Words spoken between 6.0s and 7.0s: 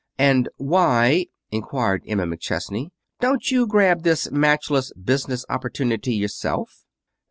yourself?"